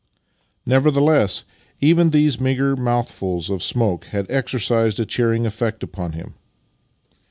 [0.65, 1.45] Nevertheless,
[1.79, 6.33] even these meagre mouthfuls of smoke had exercised a cheering effect upon him.